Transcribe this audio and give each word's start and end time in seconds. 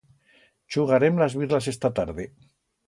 Chugarem 0.71 1.21
las 1.23 1.37
birlas 1.43 1.67
esta 1.75 1.93
tarde. 2.01 2.25